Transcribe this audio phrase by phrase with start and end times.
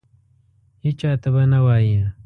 [0.85, 2.01] هیچا ته به نه وایې!